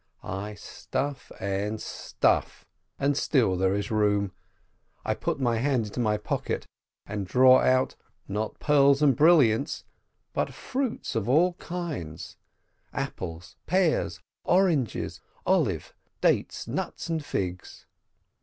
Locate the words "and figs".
17.07-17.85